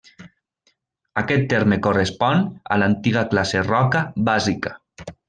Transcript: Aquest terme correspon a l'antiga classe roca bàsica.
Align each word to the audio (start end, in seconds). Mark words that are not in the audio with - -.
Aquest 1.21 1.45
terme 1.51 1.77
correspon 1.87 2.41
a 2.77 2.81
l'antiga 2.85 3.25
classe 3.35 3.63
roca 3.69 4.03
bàsica. 4.31 4.75